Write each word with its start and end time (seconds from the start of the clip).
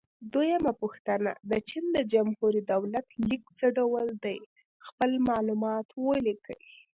دویمه 0.33 0.71
پوښتنه: 0.81 1.31
د 1.49 1.51
چین 1.67 1.85
د 1.95 1.97
جمهوري 2.13 2.61
دولت 2.71 3.05
لیک 3.27 3.43
څه 3.57 3.65
ډول 3.77 4.07
دی؟ 4.23 4.37
خپل 4.87 5.11
معلومات 5.29 5.87
ولیکئ. 6.05 6.61